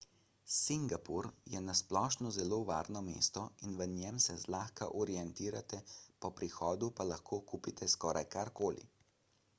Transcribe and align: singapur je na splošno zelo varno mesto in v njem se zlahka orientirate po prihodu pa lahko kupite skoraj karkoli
singapur 0.51 1.27
je 1.55 1.59
na 1.65 1.75
splošno 1.79 2.31
zelo 2.37 2.59
varno 2.69 3.03
mesto 3.11 3.43
in 3.67 3.77
v 3.83 3.87
njem 3.93 4.17
se 4.27 4.39
zlahka 4.45 4.89
orientirate 5.05 5.83
po 6.25 6.35
prihodu 6.41 6.93
pa 7.01 7.09
lahko 7.13 7.43
kupite 7.53 7.93
skoraj 7.97 8.29
karkoli 8.39 8.91